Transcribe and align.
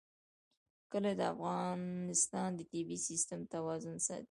کلي 0.91 1.11
د 1.19 1.21
افغانستان 1.33 2.49
د 2.55 2.59
طبعي 2.71 2.97
سیسټم 3.07 3.39
توازن 3.53 3.95
ساتي. 4.07 4.19